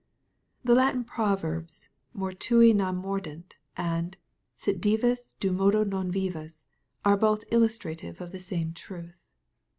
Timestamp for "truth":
8.73-9.21